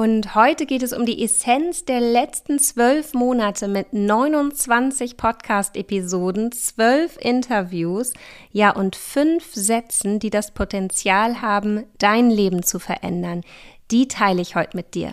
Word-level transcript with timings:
Und 0.00 0.34
heute 0.34 0.64
geht 0.64 0.82
es 0.82 0.94
um 0.94 1.04
die 1.04 1.22
Essenz 1.22 1.84
der 1.84 2.00
letzten 2.00 2.58
zwölf 2.58 3.12
Monate 3.12 3.68
mit 3.68 3.92
29 3.92 5.18
Podcast-Episoden, 5.18 6.52
zwölf 6.52 7.18
Interviews, 7.20 8.14
ja 8.50 8.70
und 8.70 8.96
fünf 8.96 9.52
Sätzen, 9.52 10.18
die 10.18 10.30
das 10.30 10.52
Potenzial 10.52 11.42
haben, 11.42 11.84
dein 11.98 12.30
Leben 12.30 12.62
zu 12.62 12.78
verändern. 12.78 13.42
Die 13.90 14.08
teile 14.08 14.40
ich 14.40 14.56
heute 14.56 14.74
mit 14.74 14.94
dir. 14.94 15.12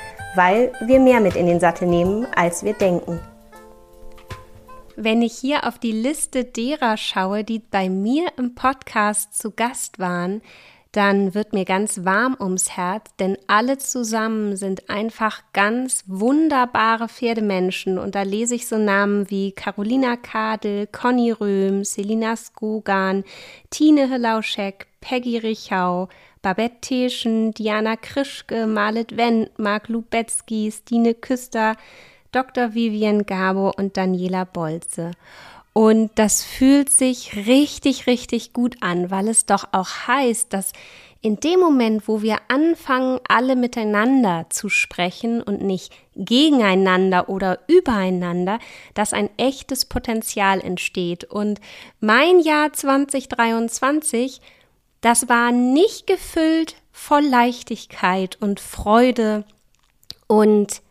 weil 0.35 0.71
wir 0.81 0.99
mehr 0.99 1.19
mit 1.19 1.35
in 1.35 1.45
den 1.45 1.59
Sattel 1.59 1.87
nehmen, 1.87 2.25
als 2.35 2.63
wir 2.63 2.73
denken. 2.73 3.19
Wenn 4.95 5.21
ich 5.21 5.33
hier 5.33 5.67
auf 5.67 5.79
die 5.79 5.93
Liste 5.93 6.43
derer 6.43 6.97
schaue, 6.97 7.43
die 7.43 7.59
bei 7.59 7.89
mir 7.89 8.27
im 8.37 8.55
Podcast 8.55 9.37
zu 9.37 9.51
Gast 9.51 9.99
waren, 9.99 10.41
dann 10.91 11.33
wird 11.33 11.53
mir 11.53 11.63
ganz 11.63 12.03
warm 12.03 12.35
ums 12.37 12.75
Herz, 12.75 13.15
denn 13.17 13.37
alle 13.47 13.77
zusammen 13.77 14.57
sind 14.57 14.89
einfach 14.89 15.41
ganz 15.53 16.03
wunderbare 16.07 17.07
Pferdemenschen. 17.07 17.97
Und 17.97 18.13
da 18.13 18.23
lese 18.23 18.55
ich 18.55 18.67
so 18.67 18.77
Namen 18.77 19.29
wie 19.29 19.53
Carolina 19.53 20.17
Kadel, 20.17 20.87
Conny 20.87 21.31
Röhm, 21.31 21.85
Selina 21.85 22.35
Skogan, 22.35 23.23
Tine 23.69 24.09
Helauschek, 24.09 24.87
Peggy 24.99 25.37
Richau, 25.37 26.09
Babette 26.41 26.81
Teschen, 26.81 27.53
Diana 27.53 27.95
Krischke, 27.95 28.65
Marlet 28.67 29.15
Wendt, 29.15 29.57
Marc 29.59 29.89
Lubetzky, 29.89 30.71
Stine 30.71 31.13
Küster, 31.13 31.75
Dr. 32.31 32.73
Vivian 32.73 33.25
Gabo 33.25 33.71
und 33.77 33.97
Daniela 33.97 34.45
Bolze. 34.45 35.11
Und 35.73 36.11
das 36.15 36.43
fühlt 36.43 36.89
sich 36.89 37.35
richtig, 37.47 38.07
richtig 38.07 38.53
gut 38.53 38.75
an, 38.81 39.09
weil 39.09 39.27
es 39.27 39.45
doch 39.45 39.65
auch 39.71 40.07
heißt, 40.07 40.51
dass 40.51 40.73
in 41.21 41.39
dem 41.39 41.59
Moment, 41.59 42.07
wo 42.07 42.23
wir 42.23 42.37
anfangen, 42.47 43.19
alle 43.27 43.55
miteinander 43.55 44.47
zu 44.49 44.69
sprechen 44.69 45.41
und 45.41 45.61
nicht 45.61 45.93
gegeneinander 46.15 47.29
oder 47.29 47.59
übereinander, 47.67 48.57
dass 48.95 49.13
ein 49.13 49.29
echtes 49.37 49.85
Potenzial 49.85 50.59
entsteht. 50.59 51.23
Und 51.23 51.61
mein 51.99 52.39
Jahr 52.39 52.73
2023 52.73 54.41
das 55.01 55.29
war 55.29 55.51
nicht 55.51 56.07
gefüllt 56.07 56.75
voll 56.91 57.25
Leichtigkeit 57.25 58.37
und 58.39 58.59
Freude 58.59 59.43
und 60.27 60.81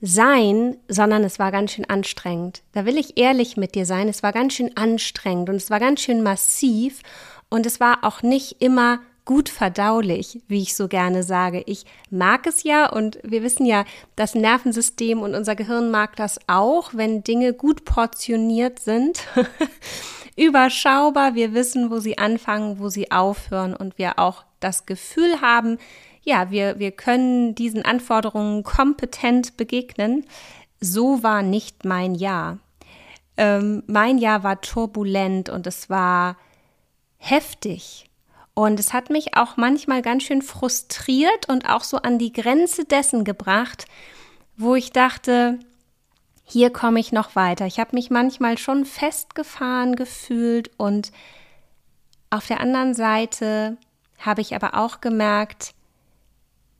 sein, 0.00 0.76
sondern 0.88 1.22
es 1.22 1.38
war 1.38 1.52
ganz 1.52 1.72
schön 1.72 1.88
anstrengend. 1.88 2.62
Da 2.72 2.84
will 2.84 2.98
ich 2.98 3.16
ehrlich 3.16 3.56
mit 3.56 3.76
dir 3.76 3.86
sein. 3.86 4.08
Es 4.08 4.24
war 4.24 4.32
ganz 4.32 4.54
schön 4.54 4.76
anstrengend 4.76 5.48
und 5.48 5.56
es 5.56 5.70
war 5.70 5.78
ganz 5.78 6.00
schön 6.00 6.22
massiv 6.22 7.02
und 7.48 7.66
es 7.66 7.78
war 7.78 8.02
auch 8.02 8.22
nicht 8.22 8.60
immer 8.60 8.98
gut 9.24 9.48
verdaulich, 9.48 10.40
wie 10.48 10.62
ich 10.62 10.74
so 10.74 10.88
gerne 10.88 11.22
sage. 11.22 11.62
Ich 11.66 11.84
mag 12.10 12.46
es 12.48 12.64
ja 12.64 12.90
und 12.90 13.20
wir 13.22 13.44
wissen 13.44 13.64
ja, 13.64 13.84
das 14.16 14.34
Nervensystem 14.34 15.20
und 15.20 15.36
unser 15.36 15.54
Gehirn 15.54 15.92
mag 15.92 16.16
das 16.16 16.40
auch, 16.48 16.90
wenn 16.94 17.22
Dinge 17.22 17.52
gut 17.52 17.84
portioniert 17.84 18.80
sind. 18.80 19.20
überschaubar. 20.36 21.34
Wir 21.34 21.54
wissen, 21.54 21.90
wo 21.90 21.98
sie 21.98 22.18
anfangen, 22.18 22.78
wo 22.78 22.88
sie 22.88 23.10
aufhören 23.10 23.74
und 23.74 23.98
wir 23.98 24.18
auch 24.18 24.44
das 24.60 24.86
Gefühl 24.86 25.40
haben, 25.40 25.78
ja, 26.22 26.50
wir, 26.50 26.78
wir 26.78 26.92
können 26.92 27.54
diesen 27.54 27.84
Anforderungen 27.84 28.62
kompetent 28.62 29.56
begegnen. 29.56 30.24
So 30.80 31.22
war 31.22 31.42
nicht 31.42 31.84
mein 31.84 32.14
Jahr. 32.14 32.58
Ähm, 33.36 33.82
mein 33.86 34.18
Jahr 34.18 34.44
war 34.44 34.60
turbulent 34.60 35.48
und 35.48 35.66
es 35.66 35.90
war 35.90 36.36
heftig. 37.18 38.08
Und 38.54 38.78
es 38.78 38.92
hat 38.92 39.10
mich 39.10 39.36
auch 39.36 39.56
manchmal 39.56 40.02
ganz 40.02 40.24
schön 40.24 40.42
frustriert 40.42 41.48
und 41.48 41.68
auch 41.68 41.82
so 41.82 41.96
an 41.96 42.18
die 42.18 42.32
Grenze 42.32 42.84
dessen 42.84 43.24
gebracht, 43.24 43.86
wo 44.56 44.74
ich 44.74 44.92
dachte, 44.92 45.58
hier 46.52 46.70
komme 46.70 47.00
ich 47.00 47.12
noch 47.12 47.34
weiter. 47.34 47.66
Ich 47.66 47.80
habe 47.80 47.96
mich 47.96 48.10
manchmal 48.10 48.58
schon 48.58 48.84
festgefahren 48.84 49.96
gefühlt 49.96 50.70
und 50.76 51.10
auf 52.28 52.46
der 52.46 52.60
anderen 52.60 52.94
Seite 52.94 53.78
habe 54.18 54.42
ich 54.42 54.54
aber 54.54 54.74
auch 54.74 55.00
gemerkt, 55.00 55.74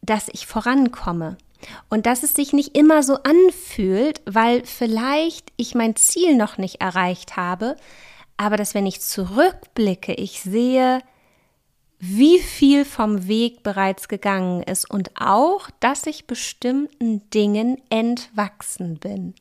dass 0.02 0.28
ich 0.28 0.46
vorankomme 0.46 1.38
und 1.88 2.06
dass 2.06 2.22
es 2.22 2.34
sich 2.34 2.52
nicht 2.52 2.76
immer 2.76 3.02
so 3.02 3.16
anfühlt, 3.22 4.20
weil 4.26 4.66
vielleicht 4.66 5.52
ich 5.56 5.74
mein 5.74 5.96
Ziel 5.96 6.36
noch 6.36 6.58
nicht 6.58 6.80
erreicht 6.80 7.36
habe, 7.36 7.76
aber 8.36 8.56
dass 8.56 8.74
wenn 8.74 8.86
ich 8.86 9.00
zurückblicke, 9.00 10.12
ich 10.12 10.42
sehe, 10.42 11.00
wie 12.04 12.40
viel 12.40 12.84
vom 12.84 13.28
Weg 13.28 13.62
bereits 13.62 14.08
gegangen 14.08 14.64
ist 14.64 14.90
und 14.90 15.12
auch, 15.20 15.70
dass 15.78 16.04
ich 16.08 16.26
bestimmten 16.26 17.30
Dingen 17.30 17.80
entwachsen 17.90 18.98
bin. 18.98 19.34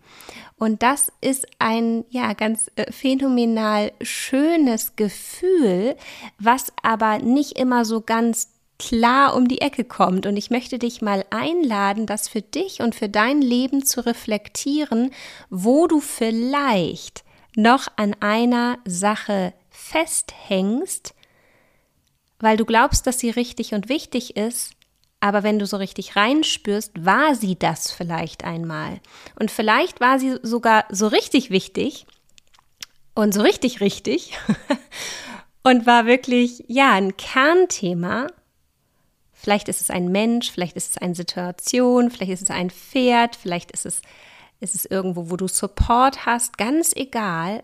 Und 0.58 0.84
das 0.84 1.12
ist 1.22 1.48
ein, 1.58 2.06
ja, 2.12 2.34
ganz 2.34 2.70
äh, 2.76 2.92
phänomenal 2.92 3.92
schönes 4.04 4.96
Gefühl, 4.96 5.96
was 6.38 6.72
aber 6.84 7.18
nicht 7.18 7.58
immer 7.58 7.84
so 7.84 8.00
ganz 8.00 8.50
klar 8.78 9.36
um 9.36 9.48
die 9.48 9.62
Ecke 9.62 9.84
kommt. 9.84 10.28
Und 10.28 10.38
ich 10.38 10.52
möchte 10.52 10.78
dich 10.78 11.02
mal 11.02 11.26
einladen, 11.32 12.06
das 12.06 12.28
für 12.28 12.44
dich 12.44 12.80
und 12.80 12.94
für 12.94 13.10
dein 13.10 13.42
Leben 13.42 13.84
zu 13.84 14.06
reflektieren, 14.06 15.10
wo 15.50 15.88
du 15.88 16.00
vielleicht 16.00 17.24
noch 17.56 17.88
an 17.96 18.16
einer 18.20 18.78
Sache 18.86 19.54
festhängst, 19.72 21.16
weil 22.42 22.58
du 22.58 22.66
glaubst, 22.66 23.08
dass 23.08 23.20
sie 23.20 23.30
richtig 23.30 23.74
und 23.74 23.90
wichtig 23.90 24.36
ist, 24.36 24.74
aber 25.20 25.44
wenn 25.44 25.60
du 25.60 25.68
so 25.68 25.78
richtig 25.78 26.16
reinspürst, 26.16 27.06
war 27.06 27.36
sie 27.36 27.58
das 27.58 27.92
vielleicht 27.92 28.44
einmal. 28.44 29.00
Und 29.40 29.52
vielleicht 29.52 30.02
war 30.02 30.20
sie 30.20 30.38
sogar 30.42 30.86
so 30.90 31.08
richtig 31.08 31.52
wichtig 31.52 32.08
und 33.14 33.34
so 33.34 33.42
richtig 33.42 33.82
richtig 33.82 34.38
und 35.64 35.86
war 35.86 36.08
wirklich, 36.08 36.66
ja, 36.68 36.92
ein 36.94 37.16
Kernthema. 37.18 38.28
Vielleicht 39.32 39.70
ist 39.70 39.82
es 39.82 39.92
ein 39.92 40.12
Mensch, 40.12 40.52
vielleicht 40.52 40.76
ist 40.76 40.92
es 40.92 40.98
eine 40.98 41.16
Situation, 41.16 42.10
vielleicht 42.10 42.32
ist 42.32 42.44
es 42.44 42.50
ein 42.50 42.72
Pferd, 42.72 43.36
vielleicht 43.36 43.72
ist 43.72 43.86
es, 43.86 44.02
ist 44.60 44.76
es 44.76 44.86
irgendwo, 44.86 45.30
wo 45.30 45.38
du 45.38 45.48
Support 45.48 46.26
hast, 46.26 46.58
ganz 46.58 46.96
egal. 46.96 47.64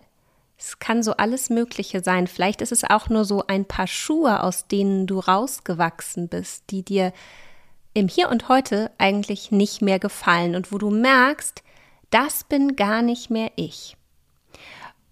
Es 0.57 0.79
kann 0.79 1.03
so 1.03 1.13
alles 1.13 1.49
Mögliche 1.49 2.01
sein. 2.03 2.27
Vielleicht 2.27 2.61
ist 2.61 2.71
es 2.71 2.83
auch 2.83 3.09
nur 3.09 3.25
so 3.25 3.45
ein 3.47 3.65
paar 3.65 3.87
Schuhe, 3.87 4.41
aus 4.43 4.67
denen 4.67 5.05
du 5.05 5.19
rausgewachsen 5.19 6.27
bist, 6.27 6.63
die 6.71 6.83
dir 6.83 7.13
im 7.93 8.07
Hier 8.07 8.29
und 8.29 8.49
Heute 8.49 8.91
eigentlich 8.97 9.51
nicht 9.51 9.81
mehr 9.81 9.99
gefallen 9.99 10.55
und 10.55 10.71
wo 10.71 10.77
du 10.77 10.89
merkst, 10.89 11.63
das 12.09 12.43
bin 12.43 12.75
gar 12.75 13.01
nicht 13.01 13.29
mehr 13.29 13.51
ich. 13.55 13.97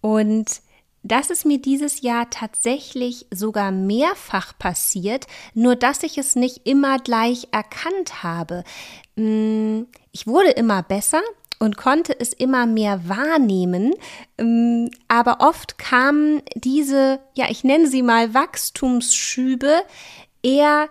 Und 0.01 0.61
das 1.03 1.29
ist 1.29 1.45
mir 1.45 1.61
dieses 1.61 2.01
Jahr 2.01 2.29
tatsächlich 2.31 3.27
sogar 3.31 3.71
mehrfach 3.71 4.57
passiert, 4.57 5.27
nur 5.53 5.75
dass 5.75 6.01
ich 6.01 6.17
es 6.17 6.35
nicht 6.35 6.65
immer 6.65 6.97
gleich 6.97 7.47
erkannt 7.51 8.23
habe. 8.23 8.63
Hm, 9.15 9.87
ich 10.11 10.25
wurde 10.25 10.49
immer 10.49 10.81
besser, 10.81 11.21
und 11.65 11.77
konnte 11.77 12.17
es 12.17 12.31
immer 12.31 12.67
mehr 12.67 13.09
wahrnehmen. 13.09 13.93
Ähm, 14.37 14.91
aber 15.07 15.37
oft 15.39 15.77
kamen 15.77 16.43
diese, 16.53 17.19
ja, 17.33 17.47
ich 17.49 17.63
nenne 17.63 17.87
sie 17.87 18.03
mal 18.03 18.33
Wachstumsschübe, 18.33 19.81
eher 20.43 20.87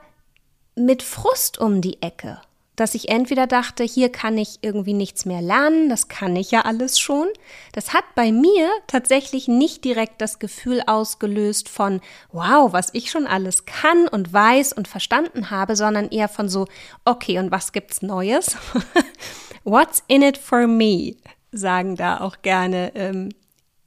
mit 0.75 1.03
Frust 1.03 1.59
um 1.59 1.81
die 1.81 2.03
Ecke. 2.03 2.41
Dass 2.75 2.97
ich 2.97 3.09
entweder 3.09 3.47
dachte, 3.47 3.85
hier 3.85 4.11
kann 4.11 4.37
ich 4.37 4.59
irgendwie 4.63 4.95
nichts 4.95 5.27
mehr 5.27 5.41
lernen, 5.41 5.89
das 5.89 6.09
kann 6.09 6.35
ich 6.35 6.51
ja 6.51 6.63
alles 6.63 6.99
schon. 6.99 7.29
Das 7.71 7.95
hat 7.95 8.03
bei 8.17 8.33
mir 8.33 8.69
tatsächlich 8.89 9.47
nicht 9.47 9.85
direkt 9.85 10.21
das 10.21 10.41
Gefühl 10.41 10.83
ausgelöst 10.85 11.69
von, 11.69 12.01
wow, 12.33 12.73
was 12.73 12.91
ich 12.93 13.13
schon 13.13 13.29
alles 13.29 13.65
kann 13.65 14.09
und 14.09 14.33
weiß 14.33 14.73
und 14.73 14.89
verstanden 14.89 15.51
habe, 15.51 15.77
sondern 15.77 16.09
eher 16.09 16.29
von 16.29 16.49
so, 16.49 16.67
okay, 17.05 17.39
und 17.39 17.53
was 17.53 17.71
gibt's 17.71 18.03
Neues? 18.03 18.57
What's 19.65 20.03
in 20.07 20.23
it 20.23 20.39
for 20.39 20.67
me? 20.67 21.17
sagen 21.55 21.97
da 21.97 22.21
auch 22.21 22.43
gerne, 22.43 22.93
ähm, 22.95 23.31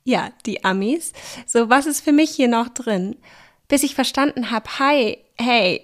ja, 0.03 0.29
die 0.45 0.63
Amis. 0.63 1.13
So, 1.45 1.69
was 1.69 1.85
ist 1.85 2.01
für 2.01 2.13
mich 2.13 2.31
hier 2.31 2.47
noch 2.47 2.69
drin? 2.69 3.17
Bis 3.67 3.83
ich 3.83 3.93
verstanden 3.93 4.51
habe, 4.51 4.79
hi, 4.79 5.17
hey, 5.37 5.81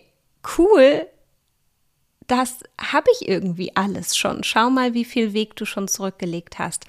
cool, 0.58 1.06
das 2.28 2.60
habe 2.80 3.08
ich 3.12 3.28
irgendwie 3.28 3.76
alles 3.76 4.16
schon. 4.16 4.44
Schau 4.44 4.70
mal, 4.70 4.94
wie 4.94 5.04
viel 5.04 5.34
Weg 5.34 5.58
du 5.58 5.66
schon 5.66 5.90
zurückgelegt 5.90 6.58
hast. 6.58 6.86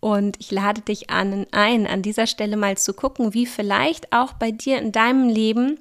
Und 0.00 0.40
ich 0.40 0.50
lade 0.50 0.80
dich 0.80 1.10
an, 1.10 1.46
ein, 1.50 1.86
an 1.86 2.00
dieser 2.00 2.26
Stelle 2.26 2.56
mal 2.56 2.78
zu 2.78 2.94
gucken, 2.94 3.34
wie 3.34 3.44
vielleicht 3.44 4.12
auch 4.12 4.32
bei 4.32 4.50
dir 4.50 4.78
in 4.78 4.92
deinem 4.92 5.28
Leben 5.28 5.78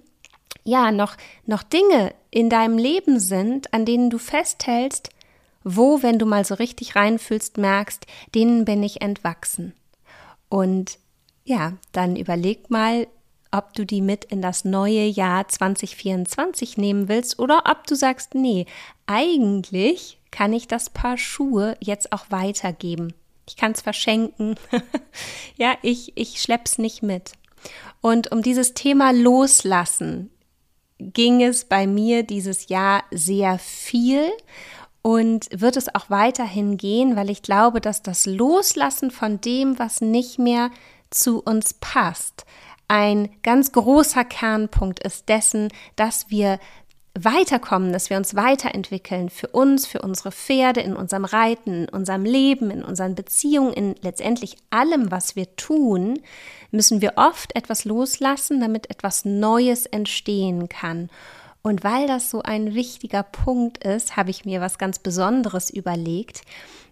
ja 0.66 0.92
noch, 0.92 1.16
noch 1.46 1.64
Dinge 1.64 2.14
in 2.30 2.50
deinem 2.50 2.78
Leben 2.78 3.22
sind, 3.22 3.74
an 3.74 3.86
denen 3.86 4.10
du 4.10 4.18
festhältst, 4.18 5.10
wo, 5.68 6.02
wenn 6.02 6.18
du 6.18 6.26
mal 6.26 6.46
so 6.46 6.56
richtig 6.56 6.96
reinfühlst, 6.96 7.58
merkst, 7.58 8.06
denen 8.34 8.66
bin 8.66 8.82
ich 8.84 9.02
entwachsen. 9.02 9.74
Und 10.50 10.98
ja, 11.44 11.74
dann 11.92 12.16
überleg 12.16 12.70
mal, 12.70 13.08
ob 13.52 13.74
du 13.74 13.86
die 13.86 14.02
mit 14.02 14.26
in 14.26 14.42
das 14.42 14.66
neue 14.66 15.06
Jahr 15.06 15.48
2024 15.48 16.78
nehmen 16.78 17.10
willst 17.10 17.40
oder 17.40 17.64
ob 17.70 17.86
du 17.88 17.96
sagst, 17.96 18.34
nee, 18.36 18.66
eigentlich 19.06 20.20
kann 20.32 20.54
ich 20.54 20.68
das 20.68 20.90
Paar 20.90 21.18
Schuhe 21.18 21.76
jetzt 21.82 22.14
auch 22.14 22.26
weitergeben. 22.30 23.14
Ich 23.48 23.56
kann 23.56 23.72
es 23.72 23.82
verschenken. 23.82 24.56
ja, 25.58 25.76
ich, 25.82 26.14
ich 26.16 26.42
schlepp's 26.42 26.78
nicht 26.78 27.02
mit. 27.02 27.34
Und 28.02 28.32
um 28.32 28.42
dieses 28.42 28.74
Thema 28.74 29.12
Loslassen 29.12 30.30
ging 31.00 31.42
es 31.42 31.66
bei 31.66 31.88
mir 31.88 32.24
dieses 32.24 32.70
Jahr 32.70 33.04
sehr 33.12 33.60
viel 33.60 34.32
und 35.08 35.48
wird 35.54 35.78
es 35.78 35.96
auch 35.96 36.10
weiterhin 36.10 36.76
gehen, 36.76 37.16
weil 37.16 37.30
ich 37.30 37.42
glaube, 37.42 37.80
dass 37.80 38.02
das 38.02 38.26
Loslassen 38.26 39.10
von 39.10 39.40
dem, 39.40 39.80
was 39.80 40.02
nicht 40.02 40.38
mehr 40.38 40.70
zu 41.12 41.42
uns 41.42 41.76
passt, 41.76 42.46
ein 42.90 43.30
ganz 43.42 43.72
großer 43.72 44.26
Kernpunkt 44.26 45.00
ist 45.00 45.30
dessen, 45.30 45.70
dass 45.96 46.30
wir 46.30 46.60
weiterkommen, 47.18 47.94
dass 47.94 48.10
wir 48.10 48.18
uns 48.18 48.36
weiterentwickeln 48.36 49.30
für 49.30 49.48
uns, 49.48 49.88
für 49.88 50.02
unsere 50.02 50.34
Pferde, 50.34 50.82
in 50.82 50.94
unserem 50.94 51.24
Reiten, 51.24 51.86
in 51.86 51.90
unserem 51.90 52.26
Leben, 52.26 52.70
in 52.70 52.84
unseren 52.84 53.16
Beziehungen, 53.16 53.72
in 53.72 53.96
letztendlich 54.02 54.58
allem, 54.72 55.10
was 55.10 55.38
wir 55.38 55.56
tun, 55.56 56.20
müssen 56.72 57.00
wir 57.00 57.14
oft 57.16 57.56
etwas 57.56 57.86
loslassen, 57.86 58.60
damit 58.60 58.90
etwas 58.90 59.24
Neues 59.24 59.86
entstehen 59.86 60.68
kann. 60.68 61.10
Und 61.62 61.84
weil 61.84 62.08
das 62.08 62.30
so 62.30 62.42
ein 62.42 62.74
wichtiger 62.74 63.24
Punkt 63.24 63.84
ist, 63.84 64.16
habe 64.16 64.30
ich 64.30 64.46
mir 64.46 64.62
was 64.62 64.78
ganz 64.78 65.00
Besonderes 65.00 65.70
überlegt. 65.70 66.42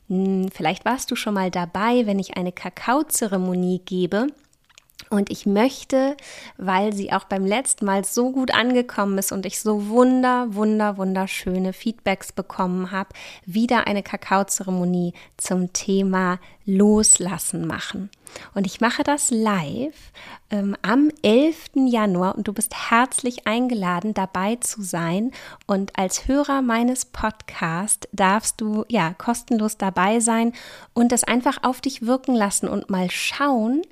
Hm, 0.09 0.50
vielleicht 0.53 0.85
warst 0.85 1.12
du 1.12 1.15
schon 1.15 1.33
mal 1.33 1.51
dabei, 1.51 2.06
wenn 2.06 2.19
ich 2.19 2.38
eine 2.38 2.51
Kakaozeremonie 2.51 3.81
gebe 3.85 4.27
und 5.10 5.30
ich 5.30 5.46
möchte, 5.46 6.18
weil 6.57 6.94
sie 6.94 7.13
auch 7.13 7.25
beim 7.25 7.46
letzten 7.46 7.86
Mal 7.86 8.04
so 8.04 8.31
gut 8.31 8.54
angekommen 8.54 9.18
ist 9.18 9.31
und 9.31 9.46
ich 9.46 9.60
so 9.60 9.88
wunder, 9.88 10.54
wunder, 10.56 10.98
wunderschöne 10.98 11.74
Feedbacks 11.74 12.31
bekommen 12.31 12.92
habe, 12.92 13.10
wieder 13.46 13.88
eine 13.88 14.04
Kakaozeremonie 14.04 15.13
zum 15.38 15.74
Thema 15.74 16.40
Loslassen 16.66 17.68
machen. 17.68 18.10
Und 18.54 18.66
ich 18.66 18.81
mache 18.81 19.04
das 19.04 19.30
live 19.30 20.12
ähm, 20.50 20.75
am 20.81 21.10
11. 21.22 21.72
Januar 21.75 22.36
und 22.36 22.48
du 22.48 22.54
bist 22.54 22.90
herzlich 22.90 23.48
eingeladen, 23.48 24.13
dabei 24.13 24.56
zu 24.57 24.81
sein. 24.81 25.31
Und 25.68 25.98
als 25.98 26.28
Hörer 26.28 26.62
meines 26.62 27.06
Podcasts 27.06 28.07
darfst 28.12 28.60
du 28.60 28.84
ja 28.90 29.13
kostenlos 29.13 29.78
dabei 29.78 30.19
sein 30.19 30.54
und 30.94 31.12
das 31.12 31.24
einfach 31.24 31.60
auf 31.63 31.81
dich 31.81 32.06
wirken 32.06 32.36
lassen 32.36 32.68
und 32.68 32.90
mal 32.90 33.12
schauen, 33.12 33.84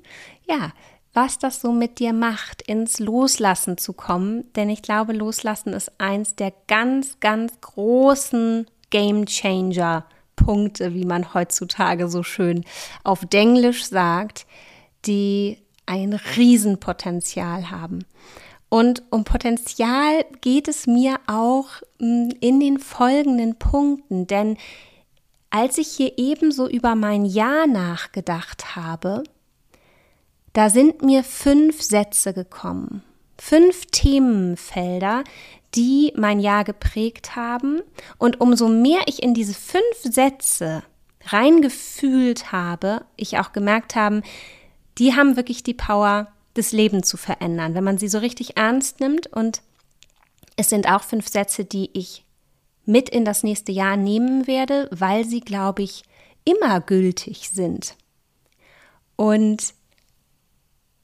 ja, 0.46 0.72
was 1.14 1.38
das 1.38 1.60
so 1.60 1.72
mit 1.72 2.00
dir 2.00 2.12
macht, 2.12 2.60
ins 2.62 2.98
Loslassen 2.98 3.78
zu 3.78 3.92
kommen. 3.92 4.52
Denn 4.54 4.68
ich 4.68 4.82
glaube, 4.82 5.12
Loslassen 5.12 5.72
ist 5.72 5.92
eins 5.98 6.34
der 6.34 6.52
ganz, 6.66 7.20
ganz 7.20 7.60
großen 7.60 8.66
Game 8.90 9.26
Changer 9.26 10.04
Punkte, 10.36 10.94
wie 10.94 11.04
man 11.04 11.32
heutzutage 11.32 12.08
so 12.08 12.22
schön 12.22 12.64
auf 13.04 13.24
Denglisch 13.24 13.84
sagt, 13.84 14.46
die 15.06 15.58
ein 15.86 16.14
Riesenpotenzial 16.36 17.70
haben. 17.70 18.04
Und 18.68 19.04
um 19.10 19.22
Potenzial 19.22 20.24
geht 20.40 20.66
es 20.66 20.86
mir 20.86 21.16
auch 21.28 21.68
hm, 22.00 22.30
in 22.40 22.58
den 22.58 22.78
folgenden 22.78 23.56
Punkten, 23.56 24.26
denn 24.26 24.56
als 25.50 25.78
ich 25.78 25.86
hier 25.86 26.14
ebenso 26.16 26.68
über 26.68 26.96
mein 26.96 27.24
Jahr 27.24 27.68
nachgedacht 27.68 28.74
habe, 28.74 29.22
da 30.54 30.70
sind 30.70 31.02
mir 31.02 31.22
fünf 31.22 31.82
Sätze 31.82 32.32
gekommen, 32.32 33.02
fünf 33.38 33.86
Themenfelder, 33.86 35.24
die 35.74 36.12
mein 36.16 36.38
Jahr 36.38 36.64
geprägt 36.64 37.36
haben. 37.36 37.82
Und 38.18 38.40
umso 38.40 38.68
mehr 38.68 39.00
ich 39.06 39.22
in 39.22 39.34
diese 39.34 39.52
fünf 39.52 39.82
Sätze 40.02 40.84
reingefühlt 41.26 42.52
habe, 42.52 43.04
ich 43.16 43.38
auch 43.38 43.52
gemerkt 43.52 43.96
habe, 43.96 44.22
die 44.98 45.14
haben 45.14 45.36
wirklich 45.36 45.64
die 45.64 45.74
Power, 45.74 46.28
das 46.54 46.70
Leben 46.70 47.02
zu 47.02 47.16
verändern, 47.16 47.74
wenn 47.74 47.82
man 47.82 47.98
sie 47.98 48.08
so 48.08 48.18
richtig 48.18 48.56
ernst 48.56 49.00
nimmt. 49.00 49.26
Und 49.26 49.60
es 50.56 50.68
sind 50.68 50.88
auch 50.88 51.02
fünf 51.02 51.26
Sätze, 51.26 51.64
die 51.64 51.90
ich 51.94 52.24
mit 52.86 53.08
in 53.08 53.24
das 53.24 53.42
nächste 53.42 53.72
Jahr 53.72 53.96
nehmen 53.96 54.46
werde, 54.46 54.88
weil 54.92 55.24
sie, 55.24 55.40
glaube 55.40 55.82
ich, 55.82 56.04
immer 56.44 56.80
gültig 56.80 57.50
sind. 57.50 57.96
Und 59.16 59.74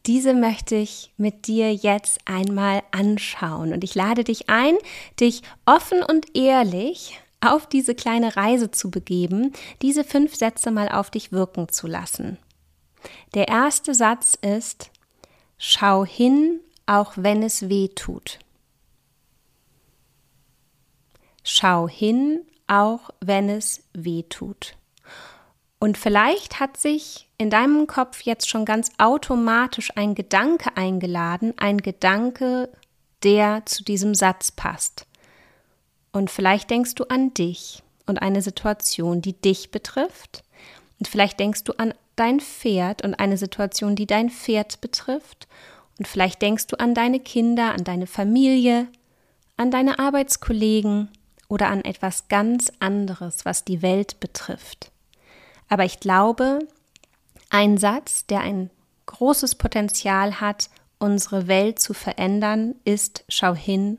diese 0.06 0.34
möchte 0.34 0.76
ich 0.76 1.12
mit 1.16 1.46
dir 1.46 1.74
jetzt 1.74 2.20
einmal 2.24 2.82
anschauen. 2.90 3.72
Und 3.72 3.84
ich 3.84 3.94
lade 3.94 4.24
dich 4.24 4.48
ein, 4.48 4.76
dich 5.18 5.42
offen 5.66 6.02
und 6.02 6.36
ehrlich 6.36 7.20
auf 7.40 7.66
diese 7.66 7.94
kleine 7.94 8.36
Reise 8.36 8.70
zu 8.70 8.90
begeben, 8.90 9.52
diese 9.82 10.04
fünf 10.04 10.34
Sätze 10.34 10.70
mal 10.70 10.88
auf 10.88 11.10
dich 11.10 11.32
wirken 11.32 11.68
zu 11.68 11.86
lassen. 11.86 12.38
Der 13.34 13.48
erste 13.48 13.94
Satz 13.94 14.36
ist, 14.40 14.90
schau 15.56 16.04
hin, 16.04 16.60
auch 16.86 17.12
wenn 17.16 17.42
es 17.42 17.68
weh 17.68 17.88
tut. 17.88 18.38
Schau 21.42 21.88
hin, 21.88 22.40
auch 22.66 23.10
wenn 23.20 23.48
es 23.48 23.82
weh 23.94 24.22
tut. 24.24 24.76
Und 25.80 25.96
vielleicht 25.96 26.60
hat 26.60 26.76
sich 26.76 27.26
in 27.38 27.48
deinem 27.48 27.86
Kopf 27.86 28.20
jetzt 28.20 28.48
schon 28.50 28.66
ganz 28.66 28.90
automatisch 28.98 29.96
ein 29.96 30.14
Gedanke 30.14 30.76
eingeladen, 30.76 31.54
ein 31.56 31.78
Gedanke, 31.78 32.68
der 33.22 33.64
zu 33.64 33.82
diesem 33.82 34.14
Satz 34.14 34.52
passt. 34.52 35.06
Und 36.12 36.30
vielleicht 36.30 36.68
denkst 36.70 36.96
du 36.96 37.04
an 37.04 37.32
dich 37.32 37.82
und 38.06 38.20
eine 38.20 38.42
Situation, 38.42 39.22
die 39.22 39.32
dich 39.32 39.70
betrifft. 39.70 40.44
Und 40.98 41.08
vielleicht 41.08 41.40
denkst 41.40 41.64
du 41.64 41.72
an 41.72 41.94
dein 42.14 42.40
Pferd 42.40 43.02
und 43.02 43.14
eine 43.14 43.38
Situation, 43.38 43.96
die 43.96 44.06
dein 44.06 44.28
Pferd 44.28 44.82
betrifft. 44.82 45.48
Und 45.98 46.06
vielleicht 46.06 46.42
denkst 46.42 46.66
du 46.66 46.78
an 46.78 46.94
deine 46.94 47.20
Kinder, 47.20 47.72
an 47.72 47.84
deine 47.84 48.06
Familie, 48.06 48.86
an 49.56 49.70
deine 49.70 49.98
Arbeitskollegen 49.98 51.08
oder 51.48 51.68
an 51.68 51.82
etwas 51.86 52.28
ganz 52.28 52.70
anderes, 52.80 53.46
was 53.46 53.64
die 53.64 53.80
Welt 53.80 54.20
betrifft. 54.20 54.89
Aber 55.70 55.84
ich 55.84 56.00
glaube, 56.00 56.58
ein 57.48 57.78
Satz, 57.78 58.26
der 58.26 58.40
ein 58.40 58.70
großes 59.06 59.54
Potenzial 59.54 60.40
hat, 60.40 60.68
unsere 60.98 61.46
Welt 61.46 61.78
zu 61.78 61.94
verändern, 61.94 62.74
ist 62.84 63.24
Schau 63.28 63.54
hin, 63.54 63.98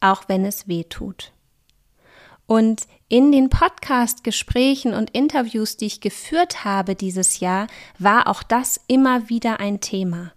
auch 0.00 0.24
wenn 0.26 0.44
es 0.44 0.66
weh 0.66 0.84
tut. 0.84 1.32
Und 2.46 2.86
in 3.08 3.30
den 3.30 3.50
Podcast-Gesprächen 3.50 4.94
und 4.94 5.10
Interviews, 5.10 5.76
die 5.76 5.86
ich 5.86 6.00
geführt 6.00 6.64
habe 6.64 6.94
dieses 6.94 7.40
Jahr, 7.40 7.66
war 7.98 8.26
auch 8.26 8.42
das 8.42 8.80
immer 8.88 9.28
wieder 9.28 9.60
ein 9.60 9.80
Thema. 9.80 10.32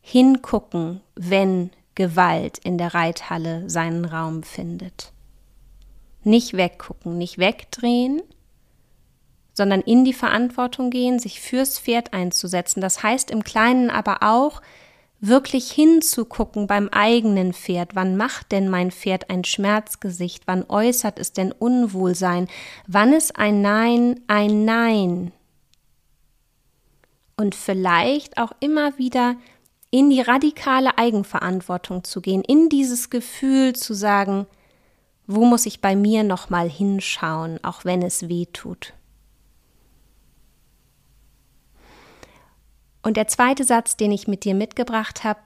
Hingucken, 0.00 1.00
wenn 1.14 1.70
Gewalt 1.94 2.58
in 2.58 2.78
der 2.78 2.94
Reithalle 2.94 3.70
seinen 3.70 4.04
Raum 4.04 4.42
findet. 4.42 5.12
Nicht 6.24 6.54
weggucken, 6.54 7.18
nicht 7.18 7.38
wegdrehen, 7.38 8.22
sondern 9.52 9.80
in 9.80 10.04
die 10.04 10.12
Verantwortung 10.12 10.90
gehen, 10.90 11.18
sich 11.18 11.40
fürs 11.40 11.78
Pferd 11.78 12.12
einzusetzen. 12.12 12.80
Das 12.80 13.02
heißt 13.02 13.30
im 13.30 13.44
Kleinen 13.44 13.90
aber 13.90 14.22
auch, 14.22 14.62
wirklich 15.22 15.70
hinzugucken 15.70 16.66
beim 16.66 16.88
eigenen 16.88 17.54
Pferd. 17.54 17.94
Wann 17.94 18.16
macht 18.16 18.50
denn 18.50 18.68
mein 18.68 18.90
Pferd 18.90 19.30
ein 19.30 19.44
Schmerzgesicht? 19.44 20.42
Wann 20.46 20.64
äußert 20.68 21.18
es 21.18 21.32
denn 21.32 21.52
Unwohlsein? 21.52 22.48
Wann 22.88 23.12
ist 23.12 23.36
ein 23.36 23.62
Nein 23.62 24.20
ein 24.26 24.64
Nein? 24.64 25.32
Und 27.36 27.54
vielleicht 27.54 28.36
auch 28.36 28.52
immer 28.60 28.98
wieder 28.98 29.36
in 29.90 30.10
die 30.10 30.20
radikale 30.20 30.98
Eigenverantwortung 30.98 32.02
zu 32.02 32.20
gehen, 32.20 32.42
in 32.42 32.68
dieses 32.68 33.08
Gefühl 33.08 33.74
zu 33.74 33.94
sagen, 33.94 34.46
wo 35.26 35.44
muss 35.44 35.66
ich 35.66 35.80
bei 35.80 35.94
mir 35.94 36.24
nochmal 36.24 36.68
hinschauen, 36.68 37.62
auch 37.62 37.84
wenn 37.84 38.02
es 38.02 38.28
weh 38.28 38.46
tut. 38.52 38.92
Und 43.02 43.16
der 43.16 43.28
zweite 43.28 43.64
Satz, 43.64 43.96
den 43.96 44.12
ich 44.12 44.28
mit 44.28 44.44
dir 44.44 44.54
mitgebracht 44.54 45.24
habe, 45.24 45.40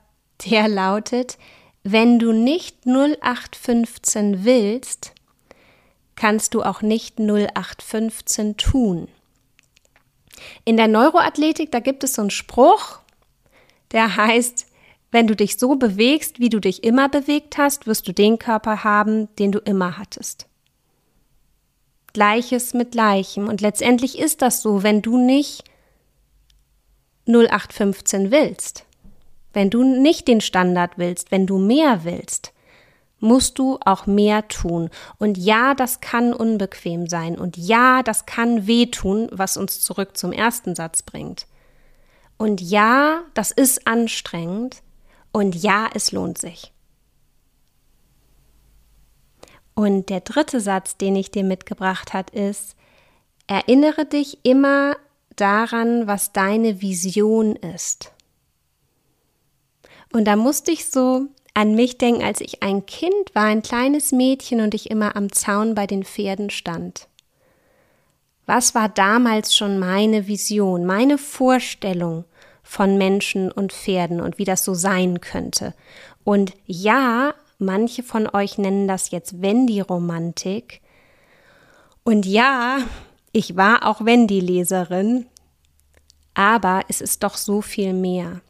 der 0.44 0.68
lautet, 0.68 1.38
wenn 1.82 2.18
du 2.18 2.32
nicht 2.32 2.86
0815 2.86 4.44
willst, 4.44 5.12
kannst 6.16 6.54
du 6.54 6.62
auch 6.62 6.82
nicht 6.82 7.18
0815 7.18 8.56
tun. 8.56 9.08
In 10.64 10.76
der 10.76 10.88
Neuroathletik, 10.88 11.70
da 11.70 11.80
gibt 11.80 12.04
es 12.04 12.14
so 12.14 12.22
einen 12.22 12.30
Spruch, 12.30 12.98
der 13.92 14.16
heißt, 14.16 14.66
wenn 15.10 15.26
du 15.26 15.36
dich 15.36 15.58
so 15.58 15.76
bewegst, 15.76 16.40
wie 16.40 16.48
du 16.48 16.60
dich 16.60 16.84
immer 16.84 17.08
bewegt 17.08 17.56
hast, 17.56 17.86
wirst 17.86 18.08
du 18.08 18.12
den 18.12 18.38
Körper 18.38 18.84
haben, 18.84 19.34
den 19.36 19.52
du 19.52 19.60
immer 19.60 19.96
hattest. 19.96 20.46
Gleiches 22.12 22.74
mit 22.74 22.92
Gleichem. 22.92 23.46
Und 23.48 23.60
letztendlich 23.60 24.18
ist 24.18 24.42
das 24.42 24.62
so, 24.62 24.82
wenn 24.82 25.02
du 25.02 25.16
nicht 25.16 25.64
0815 27.26 28.30
willst, 28.30 28.84
wenn 29.52 29.70
du 29.70 29.82
nicht 29.82 30.28
den 30.28 30.40
Standard 30.40 30.92
willst, 30.96 31.30
wenn 31.30 31.46
du 31.46 31.58
mehr 31.58 32.04
willst, 32.04 32.52
musst 33.18 33.58
du 33.58 33.78
auch 33.84 34.06
mehr 34.06 34.46
tun. 34.48 34.90
Und 35.18 35.38
ja, 35.38 35.74
das 35.74 36.00
kann 36.00 36.32
unbequem 36.32 37.08
sein. 37.08 37.38
Und 37.38 37.56
ja, 37.56 38.02
das 38.02 38.26
kann 38.26 38.66
wehtun, 38.66 39.28
was 39.32 39.56
uns 39.56 39.80
zurück 39.80 40.16
zum 40.16 40.32
ersten 40.32 40.74
Satz 40.74 41.02
bringt. 41.02 41.46
Und 42.36 42.60
ja, 42.60 43.22
das 43.34 43.50
ist 43.50 43.86
anstrengend. 43.86 44.82
Und 45.32 45.54
ja, 45.54 45.88
es 45.94 46.12
lohnt 46.12 46.38
sich. 46.38 46.72
Und 49.74 50.08
der 50.08 50.20
dritte 50.20 50.60
Satz, 50.60 50.96
den 50.96 51.16
ich 51.16 51.30
dir 51.30 51.44
mitgebracht 51.44 52.14
hat, 52.14 52.30
ist, 52.30 52.76
erinnere 53.46 54.06
dich 54.06 54.38
immer 54.42 54.96
daran, 55.36 56.06
was 56.06 56.32
deine 56.32 56.80
Vision 56.80 57.56
ist. 57.56 58.12
Und 60.12 60.24
da 60.24 60.36
musste 60.36 60.72
ich 60.72 60.90
so 60.90 61.26
an 61.54 61.74
mich 61.74 61.98
denken, 61.98 62.22
als 62.22 62.40
ich 62.40 62.62
ein 62.62 62.86
Kind 62.86 63.34
war, 63.34 63.44
ein 63.44 63.62
kleines 63.62 64.12
Mädchen 64.12 64.60
und 64.60 64.74
ich 64.74 64.90
immer 64.90 65.16
am 65.16 65.32
Zaun 65.32 65.74
bei 65.74 65.86
den 65.86 66.04
Pferden 66.04 66.50
stand. 66.50 67.08
Was 68.44 68.74
war 68.74 68.88
damals 68.88 69.56
schon 69.56 69.78
meine 69.78 70.28
Vision, 70.28 70.84
meine 70.84 71.18
Vorstellung 71.18 72.24
von 72.62 72.96
Menschen 72.98 73.50
und 73.50 73.72
Pferden 73.72 74.20
und 74.20 74.38
wie 74.38 74.44
das 74.44 74.64
so 74.64 74.74
sein 74.74 75.20
könnte? 75.20 75.74
Und 76.24 76.52
ja, 76.66 77.34
manche 77.58 78.02
von 78.02 78.28
euch 78.28 78.58
nennen 78.58 78.86
das 78.86 79.10
jetzt 79.10 79.40
Wendy-Romantik. 79.42 80.80
Und 82.04 82.26
ja, 82.26 82.78
ich 83.36 83.54
war 83.54 83.84
auch 83.84 84.02
Wendy-Leserin, 84.02 85.26
aber 86.32 86.80
es 86.88 87.02
ist 87.02 87.22
doch 87.22 87.36
so 87.36 87.60
viel 87.60 87.92
mehr. 87.92 88.40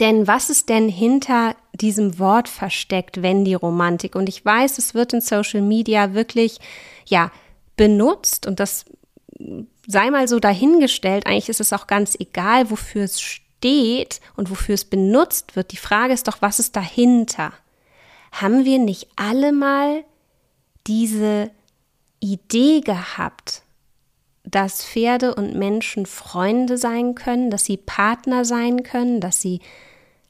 Denn 0.00 0.26
was 0.26 0.50
ist 0.50 0.68
denn 0.68 0.88
hinter 0.88 1.54
diesem 1.72 2.18
Wort 2.18 2.48
versteckt, 2.48 3.22
wenn 3.22 3.44
die 3.44 3.54
Romantik? 3.54 4.16
Und 4.16 4.28
ich 4.28 4.44
weiß, 4.44 4.78
es 4.78 4.94
wird 4.94 5.12
in 5.12 5.20
Social 5.20 5.62
Media 5.62 6.14
wirklich, 6.14 6.58
ja, 7.06 7.30
benutzt 7.76 8.48
und 8.48 8.58
das 8.58 8.86
sei 9.86 10.10
mal 10.10 10.26
so 10.26 10.40
dahingestellt. 10.40 11.24
Eigentlich 11.24 11.48
ist 11.48 11.60
es 11.60 11.72
auch 11.72 11.86
ganz 11.86 12.16
egal, 12.18 12.70
wofür 12.72 13.04
es 13.04 13.20
steht 13.20 14.20
und 14.34 14.50
wofür 14.50 14.74
es 14.74 14.84
benutzt 14.84 15.54
wird. 15.54 15.70
Die 15.70 15.76
Frage 15.76 16.12
ist 16.12 16.26
doch, 16.26 16.42
was 16.42 16.58
ist 16.58 16.74
dahinter? 16.74 17.52
Haben 18.32 18.64
wir 18.64 18.80
nicht 18.80 19.06
alle 19.14 19.52
mal 19.52 20.02
diese 20.88 21.52
Idee 22.18 22.80
gehabt, 22.80 23.62
dass 24.46 24.84
Pferde 24.84 25.34
und 25.34 25.56
Menschen 25.56 26.06
Freunde 26.06 26.78
sein 26.78 27.14
können, 27.14 27.50
dass 27.50 27.64
sie 27.64 27.76
Partner 27.76 28.44
sein 28.44 28.84
können, 28.84 29.20
dass 29.20 29.40
sie 29.40 29.60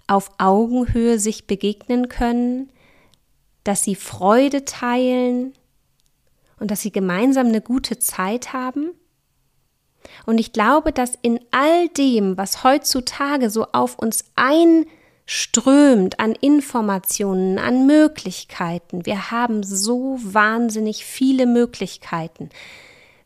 auf 0.06 0.30
Augenhöhe 0.38 1.18
sich 1.18 1.46
begegnen 1.46 2.08
können, 2.08 2.70
dass 3.64 3.82
sie 3.82 3.94
Freude 3.94 4.64
teilen 4.64 5.52
und 6.58 6.70
dass 6.70 6.80
sie 6.80 6.92
gemeinsam 6.92 7.48
eine 7.48 7.60
gute 7.60 7.98
Zeit 7.98 8.52
haben. 8.52 8.90
Und 10.24 10.38
ich 10.38 10.52
glaube, 10.52 10.92
dass 10.92 11.18
in 11.20 11.40
all 11.50 11.88
dem, 11.88 12.38
was 12.38 12.64
heutzutage 12.64 13.50
so 13.50 13.66
auf 13.72 13.98
uns 13.98 14.24
einströmt 14.36 16.20
an 16.20 16.32
Informationen, 16.32 17.58
an 17.58 17.86
Möglichkeiten, 17.86 19.04
wir 19.04 19.30
haben 19.30 19.62
so 19.62 20.18
wahnsinnig 20.22 21.04
viele 21.04 21.46
Möglichkeiten, 21.46 22.50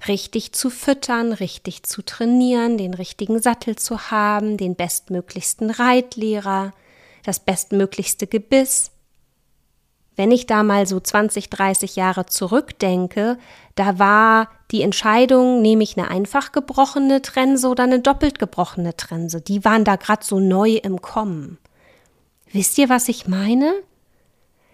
richtig 0.09 0.53
zu 0.53 0.71
füttern, 0.71 1.33
richtig 1.33 1.83
zu 1.83 2.03
trainieren, 2.03 2.79
den 2.79 2.95
richtigen 2.95 3.41
Sattel 3.41 3.77
zu 3.77 4.11
haben, 4.11 4.57
den 4.57 4.75
bestmöglichsten 4.75 5.71
Reitlehrer, 5.71 6.73
das 7.25 7.41
bestmöglichste 7.41 8.27
Gebiss. 8.27 8.91
Wenn 10.17 10.33
ich 10.33 10.47
da 10.47 10.63
mal 10.63 10.87
so 10.87 11.01
20, 11.01 11.51
30 11.51 11.97
Jahre 11.97 12.27
zurückdenke, 12.27 13.39
da 13.75 13.99
war 13.99 14.49
die 14.71 14.83
Entscheidung, 14.83 15.63
nehme 15.63 15.83
ich 15.83 15.97
eine 15.97 16.11
einfach 16.11 16.53
gebrochene 16.53 17.23
Trense 17.23 17.69
oder 17.69 17.85
eine 17.85 18.01
doppelt 18.01 18.39
gebrochene 18.39 18.97
Trense. 18.97 19.41
Die 19.41 19.65
waren 19.65 19.85
da 19.85 19.97
gerade 19.97 20.25
so 20.25 20.39
neu 20.41 20.73
im 20.73 21.01
Kommen. 21.01 21.59
Wisst 22.53 22.79
ihr, 22.79 22.89
was 22.89 23.09
ich 23.09 23.29
meine? 23.29 23.73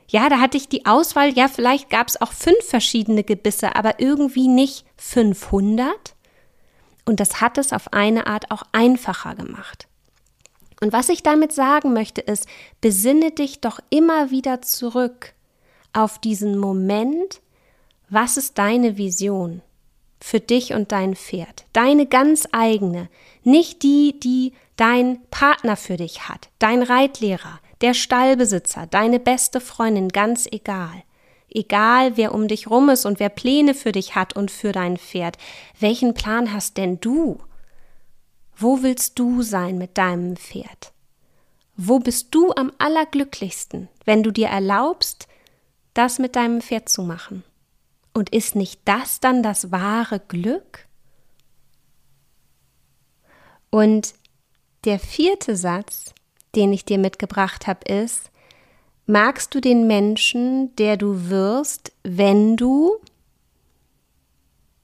Ja, 0.09 0.29
da 0.29 0.39
hatte 0.41 0.57
ich 0.57 0.69
die 0.69 0.87
Auswahl, 0.87 1.31
ja, 1.37 1.49
vielleicht 1.49 1.91
gab 1.91 2.09
es 2.09 2.21
auch 2.21 2.33
fünf 2.33 2.65
verschiedene 2.65 3.25
Gebisse, 3.25 3.75
aber 3.75 4.01
irgendwie 4.01 4.49
nicht 4.49 4.85
500. 4.97 6.15
Und 7.05 7.21
das 7.21 7.41
hat 7.41 7.59
es 7.59 7.73
auf 7.73 7.93
eine 7.93 8.27
Art 8.27 8.51
auch 8.51 8.63
einfacher 8.73 9.35
gemacht. 9.35 9.89
Und 10.81 10.93
was 10.93 11.09
ich 11.09 11.23
damit 11.23 11.53
sagen 11.53 11.93
möchte, 11.93 12.21
ist, 12.21 12.47
besinne 12.81 13.31
dich 13.31 13.61
doch 13.61 13.81
immer 13.91 14.31
wieder 14.31 14.63
zurück 14.63 15.33
auf 15.93 16.19
diesen 16.19 16.59
Moment, 16.59 17.41
was 18.09 18.37
ist 18.37 18.59
deine 18.59 18.99
Vision 18.99 19.63
für 20.21 20.41
dich 20.41 20.75
und 20.75 20.93
dein 20.93 21.17
Pferd? 21.17 21.65
Deine 21.73 22.07
ganz 22.07 22.47
eigene, 22.53 23.09
nicht 23.43 23.83
die, 23.83 24.21
die 24.21 24.53
dein 24.77 25.21
Partner 25.31 25.77
für 25.77 25.97
dich 25.97 26.29
hat, 26.29 26.51
dein 26.59 26.83
Reitlehrer, 26.83 27.61
der 27.81 27.95
Stallbesitzer, 27.95 28.87
deine 28.87 29.21
beste 29.21 29.61
Freundin, 29.61 30.09
ganz 30.09 30.47
egal. 30.51 31.03
Egal, 31.49 32.17
wer 32.17 32.35
um 32.35 32.49
dich 32.49 32.69
rum 32.69 32.89
ist 32.89 33.07
und 33.07 33.21
wer 33.21 33.29
Pläne 33.29 33.75
für 33.75 33.93
dich 33.93 34.15
hat 34.15 34.35
und 34.35 34.51
für 34.51 34.73
dein 34.73 34.97
Pferd. 34.97 35.39
Welchen 35.79 36.15
Plan 36.15 36.53
hast 36.53 36.77
denn 36.77 37.01
du? 37.01 37.39
Wo 38.57 38.83
willst 38.83 39.19
du 39.19 39.43
sein 39.43 39.79
mit 39.79 39.97
deinem 39.97 40.37
Pferd? 40.37 40.93
Wo 41.77 41.99
bist 41.99 42.35
du 42.35 42.53
am 42.53 42.73
allerglücklichsten, 42.79 43.89
wenn 44.05 44.23
du 44.23 44.31
dir 44.31 44.49
erlaubst, 44.49 45.29
das 45.95 46.19
mit 46.19 46.37
deinem 46.37 46.63
Pferd 46.63 46.89
zu 46.89 47.03
machen? 47.03 47.45
Und 48.15 48.31
ist 48.31 48.57
nicht 48.57 48.81
das 48.87 49.21
dann 49.21 49.43
das 49.43 49.71
wahre 49.71 50.21
Glück? 50.21 50.87
Und 53.69 54.15
der 54.85 54.99
vierte 54.99 55.55
Satz, 55.55 56.15
den 56.57 56.73
ich 56.73 56.85
dir 56.85 56.99
mitgebracht 56.99 57.67
habe, 57.67 57.85
ist, 57.85 58.31
magst 59.07 59.55
du 59.55 59.61
den 59.61 59.87
Menschen, 59.87 60.75
der 60.77 60.97
du 60.97 61.29
wirst, 61.29 61.93
wenn 62.03 62.57
du 62.57 62.97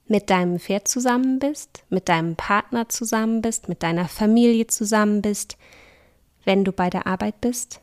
mit 0.07 0.29
deinem 0.29 0.59
Pferd 0.59 0.87
zusammen 0.87 1.39
bist, 1.39 1.83
mit 1.89 2.07
deinem 2.09 2.35
Partner 2.35 2.89
zusammen 2.89 3.41
bist, 3.41 3.67
mit 3.67 3.83
deiner 3.83 4.07
Familie 4.07 4.67
zusammen 4.67 5.21
bist, 5.21 5.57
wenn 6.45 6.63
du 6.63 6.71
bei 6.71 6.89
der 6.89 7.07
Arbeit 7.07 7.41
bist, 7.41 7.81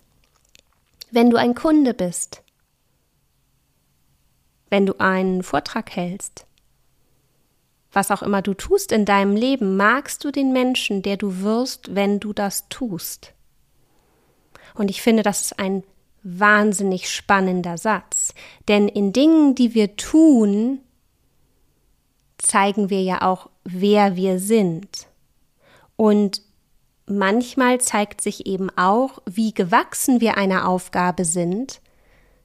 wenn 1.10 1.30
du 1.30 1.36
ein 1.36 1.54
Kunde 1.54 1.94
bist, 1.94 2.42
wenn 4.68 4.86
du 4.86 5.00
einen 5.00 5.42
Vortrag 5.42 5.90
hältst, 5.96 6.46
was 7.92 8.10
auch 8.10 8.22
immer 8.22 8.42
du 8.42 8.54
tust 8.54 8.92
in 8.92 9.04
deinem 9.04 9.34
Leben, 9.34 9.76
magst 9.76 10.24
du 10.24 10.30
den 10.30 10.52
Menschen, 10.52 11.02
der 11.02 11.16
du 11.16 11.40
wirst, 11.40 11.94
wenn 11.94 12.20
du 12.20 12.32
das 12.32 12.68
tust. 12.68 13.34
Und 14.74 14.90
ich 14.90 15.02
finde, 15.02 15.22
das 15.22 15.42
ist 15.42 15.58
ein 15.58 15.82
wahnsinnig 16.22 17.10
spannender 17.10 17.78
Satz. 17.78 18.34
Denn 18.68 18.88
in 18.88 19.12
Dingen, 19.12 19.54
die 19.54 19.74
wir 19.74 19.96
tun, 19.96 20.80
zeigen 22.38 22.90
wir 22.90 23.02
ja 23.02 23.22
auch, 23.22 23.48
wer 23.64 24.16
wir 24.16 24.38
sind. 24.38 25.06
Und 25.96 26.42
manchmal 27.06 27.80
zeigt 27.80 28.20
sich 28.20 28.46
eben 28.46 28.70
auch, 28.76 29.20
wie 29.26 29.52
gewachsen 29.52 30.20
wir 30.20 30.36
einer 30.36 30.68
Aufgabe 30.68 31.24
sind, 31.24 31.80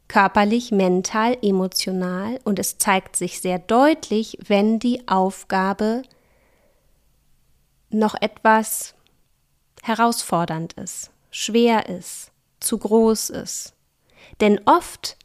körperlich, 0.07 0.71
mental, 0.71 1.37
emotional, 1.41 2.39
und 2.43 2.59
es 2.59 2.77
zeigt 2.77 3.15
sich 3.15 3.41
sehr 3.41 3.59
deutlich, 3.59 4.37
wenn 4.45 4.79
die 4.79 5.07
Aufgabe 5.07 6.03
noch 7.89 8.15
etwas 8.19 8.93
herausfordernd 9.81 10.73
ist 10.73 11.11
schwer 11.35 11.89
ist, 11.89 12.31
zu 12.61 12.77
groß 12.77 13.29
ist. 13.29 13.73
Denn 14.39 14.61
oft, 14.63 15.17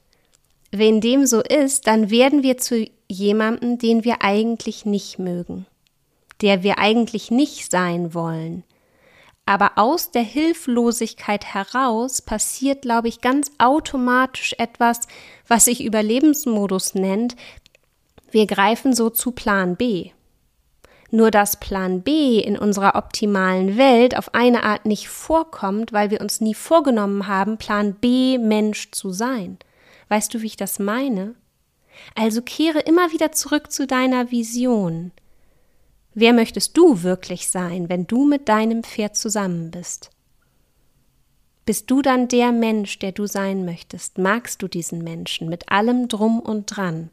wenn 0.72 1.00
dem 1.00 1.24
so 1.24 1.40
ist, 1.40 1.86
dann 1.86 2.10
werden 2.10 2.42
wir 2.42 2.58
zu 2.58 2.90
jemandem, 3.08 3.78
den 3.78 4.02
wir 4.02 4.22
eigentlich 4.22 4.84
nicht 4.84 5.20
mögen, 5.20 5.66
der 6.40 6.64
wir 6.64 6.78
eigentlich 6.78 7.30
nicht 7.30 7.70
sein 7.70 8.12
wollen. 8.12 8.64
Aber 9.46 9.72
aus 9.76 10.10
der 10.10 10.22
Hilflosigkeit 10.22 11.44
heraus 11.44 12.22
passiert, 12.22 12.82
glaube 12.82 13.06
ich, 13.06 13.20
ganz 13.20 13.52
automatisch 13.58 14.54
etwas, 14.58 15.02
was 15.46 15.66
sich 15.66 15.84
Überlebensmodus 15.84 16.94
nennt. 16.94 17.36
Wir 18.32 18.46
greifen 18.46 18.94
so 18.94 19.10
zu 19.10 19.30
Plan 19.30 19.76
B. 19.76 20.10
Nur 21.10 21.30
dass 21.30 21.58
Plan 21.58 22.02
B 22.02 22.38
in 22.38 22.56
unserer 22.56 22.94
optimalen 22.94 23.76
Welt 23.76 24.16
auf 24.16 24.34
eine 24.34 24.62
Art 24.62 24.86
nicht 24.86 25.08
vorkommt, 25.08 25.92
weil 25.92 26.10
wir 26.10 26.20
uns 26.20 26.40
nie 26.40 26.54
vorgenommen 26.54 27.26
haben, 27.26 27.58
Plan 27.58 27.94
B 27.94 28.38
Mensch 28.38 28.92
zu 28.92 29.10
sein. 29.10 29.58
Weißt 30.08 30.32
du, 30.32 30.42
wie 30.42 30.46
ich 30.46 30.56
das 30.56 30.78
meine? 30.78 31.34
Also 32.14 32.42
kehre 32.42 32.80
immer 32.80 33.12
wieder 33.12 33.32
zurück 33.32 33.72
zu 33.72 33.86
deiner 33.86 34.30
Vision. 34.30 35.12
Wer 36.14 36.32
möchtest 36.32 36.76
du 36.76 37.02
wirklich 37.02 37.48
sein, 37.48 37.88
wenn 37.88 38.06
du 38.06 38.24
mit 38.24 38.48
deinem 38.48 38.82
Pferd 38.82 39.16
zusammen 39.16 39.70
bist? 39.70 40.10
Bist 41.64 41.90
du 41.90 42.02
dann 42.02 42.26
der 42.26 42.50
Mensch, 42.50 42.98
der 42.98 43.12
du 43.12 43.26
sein 43.26 43.64
möchtest? 43.64 44.18
Magst 44.18 44.62
du 44.62 44.68
diesen 44.68 45.04
Menschen 45.04 45.48
mit 45.48 45.70
allem 45.70 46.08
drum 46.08 46.40
und 46.40 46.66
dran? 46.66 47.10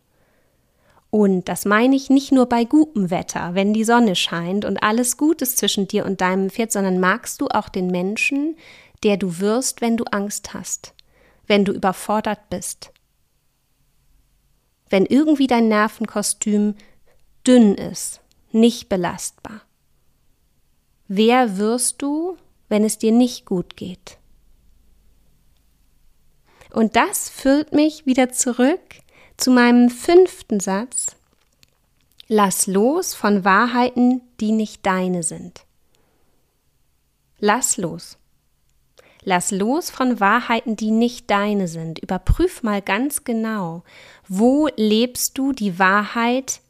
Und 1.17 1.50
das 1.50 1.65
meine 1.65 1.95
ich 1.95 2.12
nicht 2.12 2.31
nur 2.31 2.45
bei 2.45 2.63
gutem 2.63 3.09
Wetter, 3.09 3.55
wenn 3.55 3.74
die 3.74 3.83
Sonne 3.83 4.15
scheint 4.15 4.65
und 4.65 4.83
alles 4.83 5.17
gut 5.17 5.41
ist 5.41 5.57
zwischen 5.57 5.88
dir 5.88 6.05
und 6.05 6.21
deinem 6.21 6.51
Pferd, 6.51 6.71
sondern 6.71 7.00
magst 7.00 7.41
du 7.41 7.47
auch 7.47 7.69
den 7.69 7.88
Menschen, 7.88 8.55
der 9.01 9.17
du 9.17 9.39
wirst, 9.39 9.81
wenn 9.81 9.97
du 9.97 10.03
Angst 10.12 10.53
hast, 10.53 10.93
wenn 11.47 11.65
du 11.65 11.71
überfordert 11.71 12.51
bist, 12.51 12.91
wenn 14.91 15.07
irgendwie 15.07 15.47
dein 15.47 15.69
Nervenkostüm 15.69 16.75
dünn 17.47 17.74
ist, 17.74 18.21
nicht 18.51 18.88
belastbar. 18.88 19.62
Wer 21.07 21.57
wirst 21.57 22.03
du, 22.03 22.38
wenn 22.69 22.86
es 22.86 23.00
dir 23.00 23.12
nicht 23.12 23.43
gut 23.47 23.75
geht? 23.75 24.19
Und 26.71 26.95
das 26.95 27.27
führt 27.27 27.74
mich 27.74 28.05
wieder 28.05 28.31
zurück 28.31 28.81
zu 29.38 29.51
meinem 29.51 29.89
fünften 29.89 30.60
Satz. 30.60 31.15
Lass 32.27 32.67
los 32.67 33.13
von 33.13 33.46
Wahrheiten, 33.46 34.22
die 34.39 34.51
nicht 34.51 34.86
deine 34.86 35.24
sind. 35.24 35.62
Lass 37.39 37.77
los. 37.77 38.17
Lass 39.24 39.51
los 39.51 39.89
von 39.89 40.20
Wahrheiten, 40.20 40.75
die 40.75 40.91
nicht 40.91 41.29
deine 41.29 41.67
sind. 41.67 42.00
Überprüf 42.00 42.63
mal 42.63 42.82
ganz 42.82 43.24
genau, 43.24 43.84
wo 44.27 44.67
lebst 44.75 45.38
du 45.38 45.51
die 45.51 45.79
Wahrheit, 45.79 46.62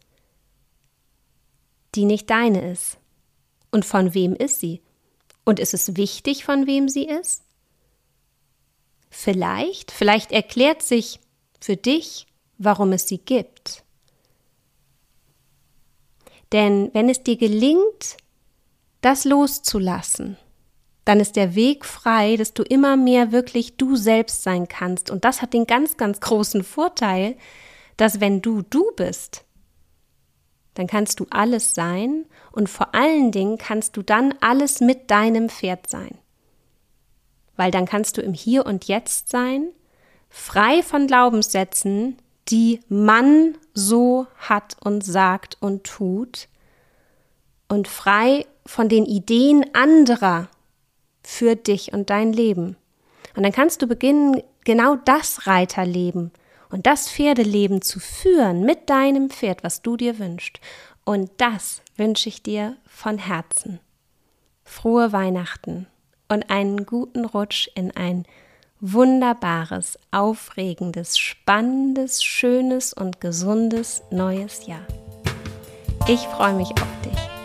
die 1.95 2.05
nicht 2.05 2.29
deine 2.29 2.71
ist? 2.71 2.97
Und 3.71 3.85
von 3.85 4.13
wem 4.13 4.35
ist 4.35 4.59
sie? 4.59 4.81
Und 5.43 5.59
ist 5.59 5.73
es 5.73 5.95
wichtig, 5.95 6.45
von 6.45 6.67
wem 6.67 6.89
sie 6.89 7.05
ist? 7.05 7.43
Vielleicht, 9.09 9.91
vielleicht 9.91 10.31
erklärt 10.31 10.81
sich 10.83 11.19
für 11.61 11.77
dich, 11.77 12.26
warum 12.57 12.91
es 12.93 13.07
sie 13.07 13.19
gibt. 13.19 13.83
Denn 16.51 16.89
wenn 16.93 17.09
es 17.09 17.23
dir 17.23 17.37
gelingt, 17.37 18.17
das 19.01 19.25
loszulassen, 19.25 20.37
dann 21.05 21.19
ist 21.19 21.35
der 21.35 21.55
Weg 21.55 21.85
frei, 21.85 22.35
dass 22.35 22.53
du 22.53 22.63
immer 22.63 22.97
mehr 22.97 23.31
wirklich 23.31 23.77
du 23.77 23.95
selbst 23.95 24.43
sein 24.43 24.67
kannst. 24.67 25.09
Und 25.09 25.23
das 25.23 25.41
hat 25.41 25.53
den 25.53 25.65
ganz, 25.65 25.97
ganz 25.97 26.19
großen 26.19 26.63
Vorteil, 26.63 27.37
dass 27.95 28.19
wenn 28.19 28.41
du 28.41 28.61
du 28.61 28.91
bist, 28.95 29.45
dann 30.73 30.87
kannst 30.87 31.19
du 31.19 31.25
alles 31.29 31.73
sein 31.73 32.25
und 32.51 32.69
vor 32.69 32.93
allen 32.93 33.31
Dingen 33.31 33.57
kannst 33.57 33.97
du 33.97 34.03
dann 34.03 34.35
alles 34.41 34.79
mit 34.79 35.09
deinem 35.09 35.49
Pferd 35.49 35.89
sein. 35.89 36.17
Weil 37.55 37.71
dann 37.71 37.85
kannst 37.85 38.17
du 38.17 38.21
im 38.21 38.33
Hier 38.33 38.65
und 38.65 38.85
Jetzt 38.85 39.29
sein, 39.29 39.69
frei 40.29 40.83
von 40.83 41.07
Glaubenssätzen, 41.07 42.17
die 42.49 42.79
man 42.89 43.57
so 43.73 44.27
hat 44.37 44.77
und 44.83 45.03
sagt 45.03 45.57
und 45.59 45.83
tut 45.83 46.47
und 47.67 47.87
frei 47.87 48.45
von 48.65 48.89
den 48.89 49.05
Ideen 49.05 49.65
anderer 49.73 50.49
für 51.23 51.55
dich 51.55 51.93
und 51.93 52.09
dein 52.09 52.31
Leben. 52.31 52.77
Und 53.35 53.43
dann 53.43 53.51
kannst 53.51 53.81
du 53.81 53.87
beginnen, 53.87 54.41
genau 54.63 54.95
das 54.95 55.47
Reiterleben 55.47 56.31
und 56.69 56.87
das 56.87 57.09
Pferdeleben 57.09 57.81
zu 57.81 57.99
führen 57.99 58.63
mit 58.63 58.89
deinem 58.89 59.29
Pferd, 59.29 59.63
was 59.63 59.81
du 59.81 59.97
dir 59.97 60.19
wünschst. 60.19 60.59
Und 61.05 61.31
das 61.37 61.81
wünsche 61.95 62.29
ich 62.29 62.43
dir 62.43 62.77
von 62.85 63.17
Herzen. 63.17 63.79
Frohe 64.63 65.13
Weihnachten 65.13 65.87
und 66.27 66.49
einen 66.49 66.85
guten 66.85 67.23
Rutsch 67.23 67.69
in 67.75 67.95
ein 67.95 68.25
wunderbares, 68.79 69.97
aufregendes, 70.11 71.17
spannendes, 71.17 72.23
schönes 72.23 72.93
und 72.93 73.21
gesundes 73.21 74.03
neues 74.11 74.67
Jahr. 74.67 74.85
Ich 76.07 76.21
freue 76.27 76.53
mich 76.53 76.69
auf 76.71 77.01
dich. 77.03 77.36